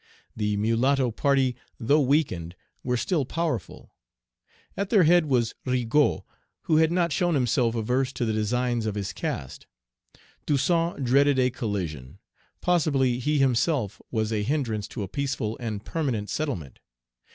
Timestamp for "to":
8.13-8.25, 14.87-15.03